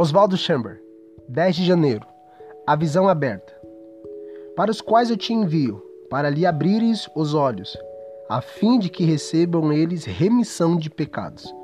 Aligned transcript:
Oswaldo 0.00 0.34
Chamber, 0.34 0.80
10 1.28 1.56
de 1.56 1.66
janeiro. 1.66 2.06
A 2.66 2.74
visão 2.74 3.06
aberta. 3.06 3.52
Para 4.56 4.70
os 4.70 4.80
quais 4.80 5.10
eu 5.10 5.16
te 5.18 5.34
envio, 5.34 5.82
para 6.08 6.30
lhe 6.30 6.46
abrires 6.46 7.06
os 7.14 7.34
olhos, 7.34 7.76
a 8.26 8.40
fim 8.40 8.78
de 8.78 8.88
que 8.88 9.04
recebam 9.04 9.70
eles 9.70 10.06
remissão 10.06 10.74
de 10.74 10.88
pecados. 10.88 11.54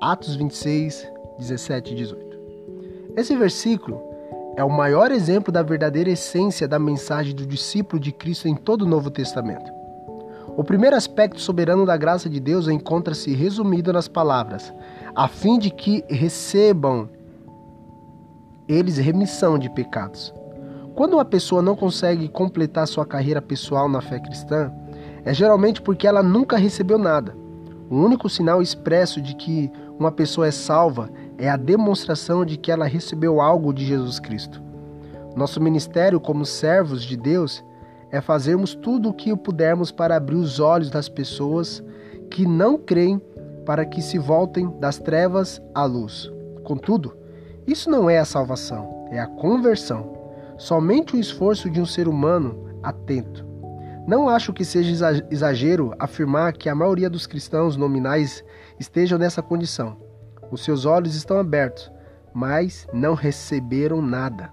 Atos 0.00 0.34
26, 0.34 1.08
17 1.38 1.92
e 1.92 1.94
18. 1.94 2.38
Esse 3.16 3.36
versículo 3.36 4.02
é 4.56 4.64
o 4.64 4.68
maior 4.68 5.12
exemplo 5.12 5.52
da 5.52 5.62
verdadeira 5.62 6.10
essência 6.10 6.66
da 6.66 6.80
mensagem 6.80 7.32
do 7.32 7.46
discípulo 7.46 8.02
de 8.02 8.10
Cristo 8.10 8.48
em 8.48 8.56
todo 8.56 8.82
o 8.82 8.88
Novo 8.88 9.08
Testamento. 9.08 9.70
O 10.56 10.64
primeiro 10.64 10.96
aspecto 10.96 11.40
soberano 11.40 11.86
da 11.86 11.96
graça 11.96 12.28
de 12.28 12.40
Deus 12.40 12.66
encontra-se 12.66 13.32
resumido 13.32 13.92
nas 13.92 14.08
palavras: 14.08 14.74
a 15.14 15.28
fim 15.28 15.60
de 15.60 15.70
que 15.70 16.04
recebam 16.08 17.08
eles 18.68 18.98
remissão 18.98 19.58
de 19.58 19.68
pecados. 19.70 20.32
Quando 20.94 21.14
uma 21.14 21.24
pessoa 21.24 21.60
não 21.60 21.74
consegue 21.74 22.28
completar 22.28 22.86
sua 22.86 23.04
carreira 23.04 23.42
pessoal 23.42 23.88
na 23.88 24.00
fé 24.00 24.20
cristã, 24.20 24.72
é 25.24 25.34
geralmente 25.34 25.82
porque 25.82 26.06
ela 26.06 26.22
nunca 26.22 26.56
recebeu 26.56 26.98
nada. 26.98 27.34
O 27.90 27.96
único 27.96 28.28
sinal 28.28 28.62
expresso 28.62 29.20
de 29.20 29.34
que 29.34 29.70
uma 29.98 30.12
pessoa 30.12 30.46
é 30.46 30.50
salva 30.50 31.10
é 31.36 31.48
a 31.48 31.56
demonstração 31.56 32.44
de 32.44 32.56
que 32.56 32.70
ela 32.70 32.86
recebeu 32.86 33.40
algo 33.40 33.72
de 33.72 33.84
Jesus 33.84 34.20
Cristo. 34.20 34.62
Nosso 35.36 35.60
ministério 35.60 36.20
como 36.20 36.46
servos 36.46 37.02
de 37.02 37.16
Deus 37.16 37.64
é 38.10 38.20
fazermos 38.20 38.74
tudo 38.74 39.08
o 39.08 39.12
que 39.12 39.36
pudermos 39.36 39.90
para 39.90 40.16
abrir 40.16 40.36
os 40.36 40.60
olhos 40.60 40.90
das 40.90 41.08
pessoas 41.08 41.82
que 42.30 42.46
não 42.46 42.78
creem 42.78 43.20
para 43.66 43.84
que 43.84 44.00
se 44.00 44.18
voltem 44.18 44.72
das 44.78 44.98
trevas 44.98 45.60
à 45.74 45.84
luz. 45.84 46.30
Contudo, 46.62 47.16
isso 47.66 47.90
não 47.90 48.10
é 48.10 48.18
a 48.18 48.24
salvação, 48.24 49.08
é 49.10 49.18
a 49.18 49.26
conversão. 49.26 50.12
Somente 50.58 51.16
o 51.16 51.18
esforço 51.18 51.70
de 51.70 51.80
um 51.80 51.86
ser 51.86 52.06
humano 52.08 52.78
atento. 52.82 53.46
Não 54.06 54.28
acho 54.28 54.52
que 54.52 54.64
seja 54.64 55.24
exagero 55.30 55.94
afirmar 55.98 56.52
que 56.52 56.68
a 56.68 56.74
maioria 56.74 57.08
dos 57.08 57.26
cristãos 57.26 57.76
nominais 57.76 58.44
estejam 58.78 59.18
nessa 59.18 59.40
condição. 59.40 59.96
Os 60.50 60.62
seus 60.62 60.84
olhos 60.84 61.14
estão 61.14 61.38
abertos, 61.38 61.90
mas 62.34 62.86
não 62.92 63.14
receberam 63.14 64.02
nada. 64.02 64.52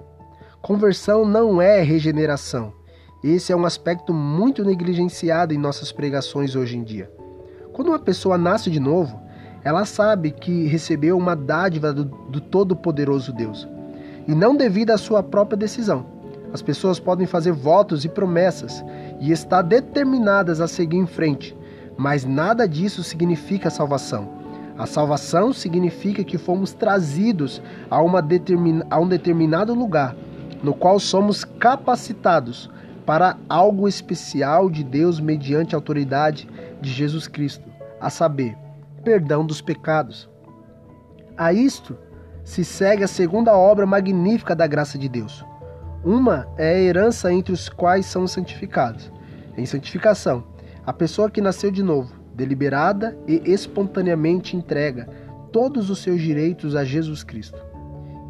Conversão 0.61 1.25
não 1.25 1.61
é 1.61 1.81
regeneração. 1.81 2.73
Esse 3.21 3.51
é 3.51 3.55
um 3.55 3.65
aspecto 3.65 4.13
muito 4.13 4.63
negligenciado 4.63 5.53
em 5.53 5.57
nossas 5.57 5.91
pregações 5.91 6.55
hoje 6.55 6.77
em 6.77 6.83
dia. 6.83 7.11
Quando 7.73 7.89
uma 7.89 7.99
pessoa 7.99 8.37
nasce 8.37 8.69
de 8.69 8.79
novo, 8.79 9.19
ela 9.63 9.85
sabe 9.85 10.31
que 10.31 10.65
recebeu 10.67 11.17
uma 11.17 11.35
dádiva 11.35 11.93
do, 11.93 12.05
do 12.05 12.41
Todo-Poderoso 12.41 13.31
Deus, 13.31 13.67
e 14.27 14.33
não 14.33 14.55
devido 14.55 14.91
à 14.91 14.97
sua 14.97 15.21
própria 15.21 15.57
decisão. 15.57 16.05
As 16.53 16.61
pessoas 16.61 16.99
podem 16.99 17.25
fazer 17.25 17.51
votos 17.51 18.03
e 18.03 18.09
promessas 18.09 18.83
e 19.19 19.31
estar 19.31 19.61
determinadas 19.61 20.59
a 20.59 20.67
seguir 20.67 20.97
em 20.97 21.07
frente, 21.07 21.55
mas 21.97 22.25
nada 22.25 22.67
disso 22.67 23.03
significa 23.03 23.69
salvação. 23.69 24.41
A 24.77 24.85
salvação 24.85 25.53
significa 25.53 26.23
que 26.23 26.37
fomos 26.37 26.73
trazidos 26.73 27.61
a, 27.89 28.01
uma 28.01 28.25
a 28.89 28.99
um 28.99 29.07
determinado 29.07 29.73
lugar, 29.73 30.15
no 30.63 30.73
qual 30.73 30.99
somos 30.99 31.43
capacitados 31.43 32.69
para 33.05 33.37
algo 33.47 33.87
especial 33.87 34.69
de 34.69 34.83
Deus 34.83 35.19
mediante 35.19 35.75
a 35.75 35.77
autoridade 35.77 36.49
de 36.81 36.89
Jesus 36.89 37.27
Cristo, 37.27 37.69
a 37.99 38.09
saber, 38.09 38.57
perdão 39.01 39.45
dos 39.45 39.61
pecados. 39.61 40.29
A 41.37 41.51
isto 41.51 41.97
se 42.43 42.63
segue 42.63 43.03
a 43.03 43.07
segunda 43.07 43.55
obra 43.55 43.85
magnífica 43.85 44.55
da 44.55 44.67
graça 44.67 44.97
de 44.97 45.07
Deus. 45.07 45.45
Uma 46.03 46.47
é 46.57 46.69
a 46.69 46.79
herança 46.79 47.31
entre 47.31 47.53
os 47.53 47.69
quais 47.69 48.05
são 48.05 48.25
santificados. 48.27 49.11
Em 49.57 49.65
santificação, 49.65 50.43
a 50.85 50.91
pessoa 50.91 51.29
que 51.29 51.41
nasceu 51.41 51.69
de 51.69 51.83
novo, 51.83 52.15
deliberada 52.33 53.17
e 53.27 53.41
espontaneamente 53.45 54.55
entrega 54.55 55.07
todos 55.51 55.89
os 55.89 55.99
seus 55.99 56.19
direitos 56.21 56.75
a 56.75 56.83
Jesus 56.83 57.23
Cristo. 57.23 57.63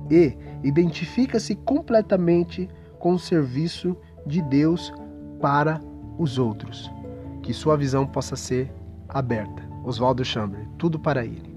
E 0.10 0.38
identifica-se 0.64 1.56
completamente 1.56 2.68
com 3.00 3.14
o 3.14 3.20
serviço 3.20 3.96
de 4.26 4.42
Deus 4.42 4.94
para 5.40 5.80
os 6.18 6.38
outros. 6.38 6.92
Que 7.42 7.54
sua 7.54 7.78
visão 7.78 8.06
possa 8.06 8.36
ser 8.36 8.72
aberta. 9.08 9.71
Oswaldo 9.84 10.24
Chamber, 10.24 10.68
tudo 10.78 11.00
para 11.00 11.26
ele. 11.26 11.51